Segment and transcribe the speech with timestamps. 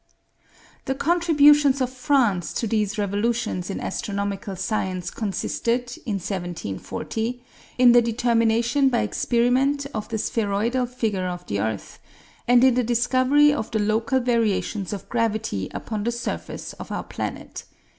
[0.85, 7.43] The contributions of France to these revolutions in astronomical science consisted, in 1740,
[7.77, 11.99] in the determination by experiment of the spheroidal figure of the earth,
[12.47, 17.03] and in the discovery of the local variations of gravity upon the surface of our
[17.03, 17.65] planet.